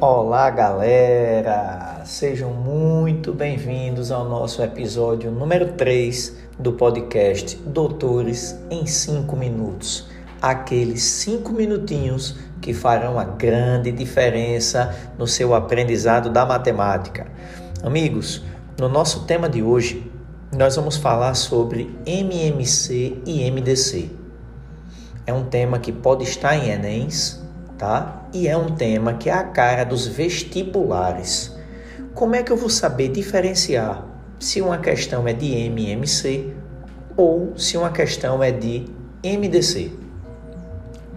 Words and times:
Olá, 0.00 0.48
galera! 0.48 2.02
Sejam 2.04 2.52
muito 2.52 3.32
bem-vindos 3.32 4.12
ao 4.12 4.24
nosso 4.28 4.62
episódio 4.62 5.28
número 5.28 5.72
3 5.72 6.36
do 6.56 6.72
podcast 6.74 7.56
Doutores 7.66 8.56
em 8.70 8.86
5 8.86 9.34
Minutos. 9.34 10.06
Aqueles 10.40 11.02
5 11.02 11.52
minutinhos 11.52 12.36
que 12.60 12.72
farão 12.72 13.18
a 13.18 13.24
grande 13.24 13.90
diferença 13.90 14.94
no 15.18 15.26
seu 15.26 15.52
aprendizado 15.52 16.30
da 16.30 16.46
matemática. 16.46 17.26
Amigos, 17.82 18.44
no 18.78 18.88
nosso 18.88 19.24
tema 19.24 19.48
de 19.48 19.64
hoje, 19.64 20.08
nós 20.56 20.76
vamos 20.76 20.96
falar 20.96 21.34
sobre 21.34 21.92
MMC 22.06 23.20
e 23.26 23.50
MDC. 23.50 24.10
É 25.26 25.32
um 25.32 25.46
tema 25.46 25.80
que 25.80 25.90
pode 25.90 26.22
estar 26.22 26.54
em 26.54 26.70
Enems, 26.70 27.47
tá? 27.78 28.24
E 28.32 28.48
é 28.48 28.56
um 28.56 28.74
tema 28.74 29.14
que 29.14 29.30
é 29.30 29.32
a 29.32 29.44
cara 29.44 29.84
dos 29.84 30.06
vestibulares. 30.06 31.56
Como 32.14 32.34
é 32.34 32.42
que 32.42 32.50
eu 32.50 32.56
vou 32.56 32.68
saber 32.68 33.08
diferenciar 33.08 34.04
se 34.40 34.60
uma 34.60 34.78
questão 34.78 35.28
é 35.28 35.32
de 35.32 35.46
MMC 35.54 36.52
ou 37.16 37.56
se 37.56 37.76
uma 37.76 37.90
questão 37.90 38.42
é 38.42 38.50
de 38.50 38.84
MDC? 39.24 39.92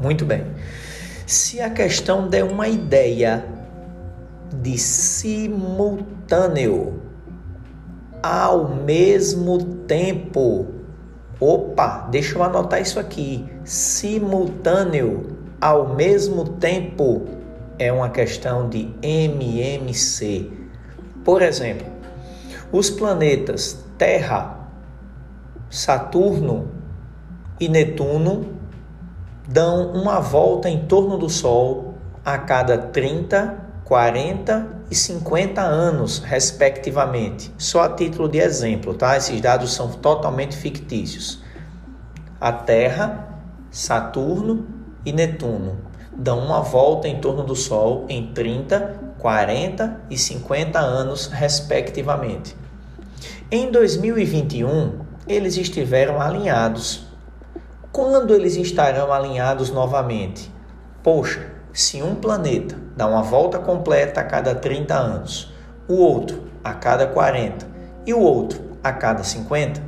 Muito 0.00 0.26
bem. 0.26 0.44
Se 1.26 1.60
a 1.60 1.70
questão 1.70 2.28
der 2.28 2.44
uma 2.44 2.68
ideia 2.68 3.44
de 4.60 4.76
simultâneo 4.76 6.02
ao 8.22 8.68
mesmo 8.68 9.64
tempo, 9.86 10.66
opa, 11.40 12.06
deixa 12.10 12.36
eu 12.36 12.42
anotar 12.42 12.82
isso 12.82 13.00
aqui. 13.00 13.46
Simultâneo 13.64 15.41
ao 15.62 15.94
mesmo 15.94 16.44
tempo 16.44 17.22
é 17.78 17.92
uma 17.92 18.10
questão 18.10 18.68
de 18.68 18.92
MMC. 19.00 20.50
Por 21.24 21.40
exemplo, 21.40 21.86
os 22.72 22.90
planetas 22.90 23.84
Terra, 23.96 24.68
Saturno 25.70 26.68
e 27.60 27.68
Netuno 27.68 28.56
dão 29.46 29.92
uma 29.92 30.18
volta 30.18 30.68
em 30.68 30.84
torno 30.86 31.16
do 31.16 31.30
Sol 31.30 31.94
a 32.24 32.38
cada 32.38 32.76
30, 32.76 33.56
40 33.84 34.66
e 34.90 34.96
50 34.96 35.60
anos, 35.60 36.18
respectivamente. 36.18 37.54
Só 37.56 37.82
a 37.82 37.88
título 37.90 38.28
de 38.28 38.38
exemplo, 38.38 38.94
tá? 38.94 39.16
Esses 39.16 39.40
dados 39.40 39.72
são 39.72 39.92
totalmente 39.92 40.56
fictícios. 40.56 41.40
A 42.40 42.50
Terra, 42.50 43.28
Saturno 43.70 44.81
e 45.04 45.12
Netuno 45.12 45.78
dão 46.14 46.38
uma 46.38 46.60
volta 46.60 47.08
em 47.08 47.20
torno 47.20 47.42
do 47.42 47.56
Sol 47.56 48.06
em 48.08 48.32
30, 48.32 49.14
40 49.18 50.02
e 50.10 50.18
50 50.18 50.78
anos, 50.78 51.26
respectivamente. 51.26 52.56
Em 53.50 53.70
2021, 53.70 55.00
eles 55.26 55.56
estiveram 55.56 56.20
alinhados. 56.20 57.06
Quando 57.90 58.34
eles 58.34 58.56
estarão 58.56 59.12
alinhados 59.12 59.70
novamente? 59.70 60.50
Poxa, 61.02 61.50
se 61.72 62.02
um 62.02 62.14
planeta 62.14 62.76
dá 62.96 63.06
uma 63.06 63.22
volta 63.22 63.58
completa 63.58 64.20
a 64.20 64.24
cada 64.24 64.54
30 64.54 64.94
anos, 64.94 65.52
o 65.88 65.94
outro 65.94 66.44
a 66.62 66.72
cada 66.74 67.06
40 67.06 67.66
e 68.06 68.14
o 68.14 68.20
outro 68.20 68.60
a 68.82 68.92
cada 68.92 69.22
50, 69.22 69.82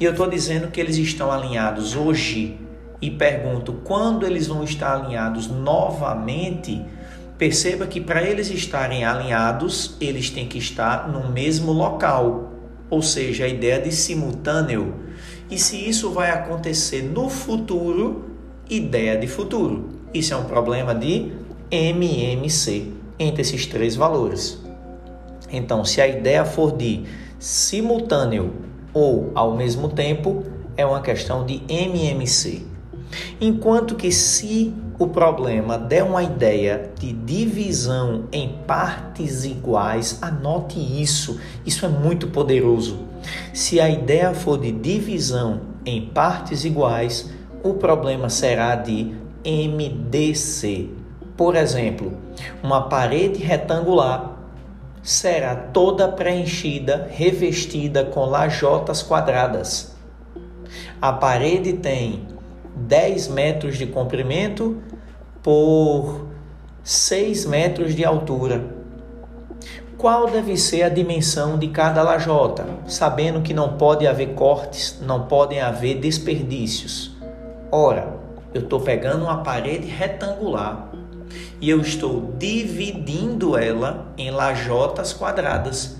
e 0.00 0.04
eu 0.04 0.12
estou 0.12 0.28
dizendo 0.28 0.68
que 0.68 0.80
eles 0.80 0.96
estão 0.96 1.30
alinhados 1.30 1.96
hoje 1.96 2.67
e 3.00 3.10
pergunto 3.10 3.72
quando 3.84 4.26
eles 4.26 4.46
vão 4.46 4.64
estar 4.64 4.94
alinhados 4.94 5.48
novamente, 5.48 6.84
perceba 7.36 7.86
que 7.86 8.00
para 8.00 8.22
eles 8.22 8.50
estarem 8.50 9.04
alinhados, 9.04 9.96
eles 10.00 10.30
têm 10.30 10.48
que 10.48 10.58
estar 10.58 11.08
no 11.08 11.30
mesmo 11.30 11.72
local, 11.72 12.52
ou 12.90 13.00
seja, 13.00 13.44
a 13.44 13.48
ideia 13.48 13.80
de 13.80 13.92
simultâneo. 13.92 14.94
E 15.50 15.58
se 15.58 15.76
isso 15.76 16.10
vai 16.10 16.30
acontecer 16.30 17.02
no 17.02 17.28
futuro, 17.28 18.30
ideia 18.68 19.16
de 19.16 19.26
futuro. 19.26 19.88
Isso 20.12 20.34
é 20.34 20.36
um 20.36 20.44
problema 20.44 20.94
de 20.94 21.32
MMC 21.70 22.92
entre 23.18 23.42
esses 23.42 23.66
três 23.66 23.94
valores. 23.94 24.58
Então, 25.50 25.84
se 25.84 26.00
a 26.00 26.08
ideia 26.08 26.44
for 26.44 26.76
de 26.76 27.04
simultâneo 27.38 28.52
ou 28.92 29.30
ao 29.34 29.56
mesmo 29.56 29.88
tempo, 29.88 30.44
é 30.76 30.84
uma 30.84 31.00
questão 31.00 31.46
de 31.46 31.62
MMC. 31.68 32.66
Enquanto 33.40 33.94
que 33.94 34.10
se 34.10 34.74
o 34.98 35.06
problema 35.06 35.78
der 35.78 36.02
uma 36.02 36.24
ideia 36.24 36.90
de 36.98 37.12
divisão 37.12 38.24
em 38.32 38.58
partes 38.66 39.44
iguais, 39.44 40.18
anote 40.20 40.80
isso. 40.80 41.38
Isso 41.64 41.86
é 41.86 41.88
muito 41.88 42.26
poderoso. 42.28 42.98
Se 43.54 43.80
a 43.80 43.88
ideia 43.88 44.34
for 44.34 44.58
de 44.58 44.72
divisão 44.72 45.60
em 45.86 46.06
partes 46.06 46.64
iguais, 46.64 47.30
o 47.62 47.74
problema 47.74 48.28
será 48.28 48.74
de 48.74 49.14
MDC. 49.44 50.90
Por 51.36 51.54
exemplo, 51.54 52.18
uma 52.60 52.88
parede 52.88 53.38
retangular 53.38 54.36
será 55.00 55.54
toda 55.54 56.08
preenchida, 56.08 57.08
revestida 57.08 58.04
com 58.04 58.24
lajotas 58.24 59.00
quadradas. 59.00 59.96
A 61.00 61.12
parede 61.12 61.74
tem 61.74 62.26
10 62.86 63.28
metros 63.28 63.76
de 63.76 63.86
comprimento 63.86 64.80
por 65.42 66.28
6 66.82 67.46
metros 67.46 67.94
de 67.94 68.04
altura. 68.04 68.76
Qual 69.96 70.30
deve 70.30 70.56
ser 70.56 70.84
a 70.84 70.88
dimensão 70.88 71.58
de 71.58 71.68
cada 71.68 72.02
lajota, 72.02 72.64
sabendo 72.86 73.42
que 73.42 73.52
não 73.52 73.76
pode 73.76 74.06
haver 74.06 74.34
cortes, 74.34 75.00
não 75.02 75.26
podem 75.26 75.60
haver 75.60 75.98
desperdícios? 75.98 77.16
Ora, 77.72 78.16
eu 78.54 78.62
estou 78.62 78.80
pegando 78.80 79.24
uma 79.24 79.42
parede 79.42 79.88
retangular 79.88 80.88
e 81.60 81.68
eu 81.68 81.80
estou 81.80 82.32
dividindo 82.38 83.58
ela 83.58 84.06
em 84.16 84.30
lajotas 84.30 85.12
quadradas 85.12 85.97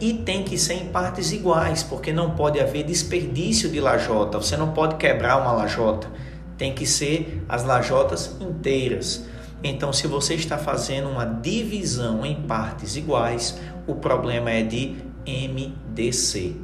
e 0.00 0.14
tem 0.14 0.42
que 0.42 0.56
ser 0.56 0.74
em 0.74 0.86
partes 0.86 1.30
iguais, 1.30 1.82
porque 1.82 2.12
não 2.12 2.30
pode 2.30 2.58
haver 2.58 2.84
desperdício 2.84 3.68
de 3.68 3.80
lajota. 3.80 4.38
Você 4.38 4.56
não 4.56 4.72
pode 4.72 4.96
quebrar 4.96 5.36
uma 5.36 5.52
lajota. 5.52 6.08
Tem 6.56 6.74
que 6.74 6.86
ser 6.86 7.44
as 7.48 7.64
lajotas 7.64 8.36
inteiras. 8.40 9.26
Então, 9.62 9.92
se 9.92 10.06
você 10.06 10.34
está 10.34 10.56
fazendo 10.56 11.10
uma 11.10 11.26
divisão 11.26 12.24
em 12.24 12.34
partes 12.42 12.96
iguais, 12.96 13.60
o 13.86 13.94
problema 13.94 14.50
é 14.50 14.62
de 14.62 14.96
MDC. 15.26 16.56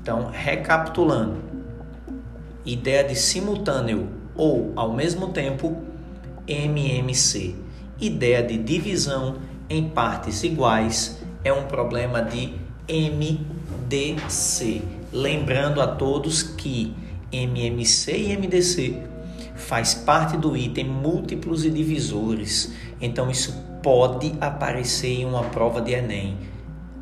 Então, 0.00 0.30
recapitulando: 0.30 1.38
ideia 2.64 3.02
de 3.02 3.16
simultâneo 3.16 4.08
ou 4.36 4.72
ao 4.76 4.92
mesmo 4.92 5.28
tempo, 5.28 5.82
MMC. 6.46 7.56
Ideia 8.00 8.40
de 8.40 8.56
divisão 8.56 9.38
em 9.68 9.88
partes 9.88 10.44
iguais 10.44 11.18
é 11.42 11.52
um 11.52 11.64
problema 11.64 12.22
de 12.22 12.67
MDC. 12.88 14.82
Lembrando 15.12 15.80
a 15.80 15.86
todos 15.86 16.42
que 16.42 16.94
MMC 17.30 18.16
e 18.16 18.36
MDC 18.36 19.02
faz 19.54 19.94
parte 19.94 20.36
do 20.36 20.56
item 20.56 20.86
múltiplos 20.86 21.64
e 21.64 21.70
divisores. 21.70 22.72
Então 23.00 23.30
isso 23.30 23.52
pode 23.82 24.34
aparecer 24.40 25.20
em 25.20 25.24
uma 25.24 25.44
prova 25.44 25.80
de 25.80 25.92
ENEM. 25.92 26.36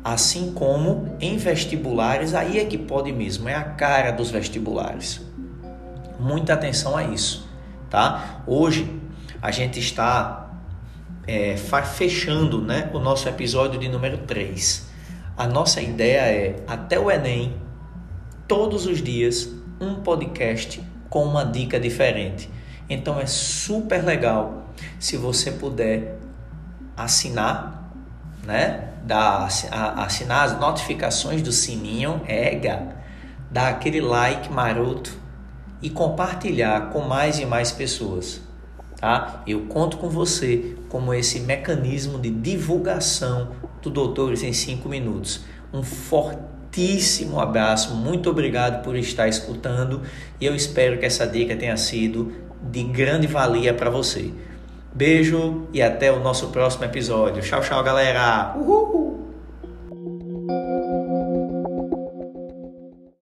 Assim 0.03 0.53
como 0.53 1.15
em 1.19 1.37
vestibulares, 1.37 2.33
aí 2.33 2.59
é 2.59 2.65
que 2.65 2.77
pode 2.77 3.11
mesmo, 3.11 3.49
é 3.49 3.55
a 3.55 3.63
cara 3.63 4.11
dos 4.11 4.31
vestibulares. 4.31 5.21
Muita 6.19 6.53
atenção 6.53 6.95
a 6.95 7.03
isso, 7.03 7.47
tá? 7.89 8.41
Hoje 8.47 8.89
a 9.41 9.51
gente 9.51 9.79
está 9.79 10.49
é, 11.27 11.57
fechando 11.57 12.61
né, 12.61 12.89
o 12.93 12.99
nosso 12.99 13.27
episódio 13.27 13.79
de 13.79 13.89
número 13.89 14.19
3. 14.19 14.87
A 15.37 15.45
nossa 15.47 15.79
ideia 15.79 16.21
é, 16.21 16.55
até 16.65 16.99
o 16.99 17.11
Enem, 17.11 17.55
todos 18.47 18.87
os 18.87 19.03
dias, 19.03 19.47
um 19.79 19.93
podcast 19.93 20.83
com 21.11 21.23
uma 21.23 21.45
dica 21.45 21.79
diferente. 21.79 22.49
Então 22.89 23.19
é 23.19 23.27
super 23.27 24.03
legal 24.03 24.63
se 24.99 25.15
você 25.15 25.51
puder 25.51 26.17
assinar, 26.95 27.93
né? 28.43 28.93
Da, 29.03 29.45
assinar 29.45 30.43
as 30.43 30.59
notificações 30.59 31.43
do 31.43 31.51
sininho, 31.51 32.19
ega, 32.27 32.95
dar 33.51 33.69
aquele 33.69 34.01
like 34.01 34.51
maroto 34.51 35.15
e 35.83 35.89
compartilhar 35.91 36.89
com 36.89 37.01
mais 37.01 37.37
e 37.37 37.45
mais 37.45 37.71
pessoas. 37.71 38.41
Tá? 38.99 39.43
Eu 39.45 39.67
conto 39.67 39.97
com 39.97 40.09
você 40.09 40.75
como 40.89 41.13
esse 41.13 41.41
mecanismo 41.41 42.17
de 42.19 42.31
divulgação 42.31 43.51
do 43.81 43.89
Doutores 43.89 44.43
em 44.43 44.53
5 44.53 44.87
minutos. 44.87 45.41
Um 45.73 45.83
fortíssimo 45.83 47.39
abraço, 47.39 47.95
muito 47.95 48.29
obrigado 48.29 48.83
por 48.83 48.95
estar 48.95 49.27
escutando 49.27 50.01
e 50.39 50.45
eu 50.45 50.55
espero 50.55 50.97
que 50.97 51.05
essa 51.05 51.25
dica 51.25 51.55
tenha 51.55 51.77
sido 51.77 52.31
de 52.61 52.83
grande 52.83 53.27
valia 53.27 53.73
para 53.73 53.89
você. 53.89 54.31
Beijo 54.93 55.67
e 55.73 55.81
até 55.81 56.11
o 56.11 56.19
nosso 56.19 56.47
próximo 56.47 56.85
episódio. 56.85 57.43
Tchau, 57.43 57.61
tchau, 57.61 57.83
galera. 57.83 58.55
Uhul! 58.57 59.06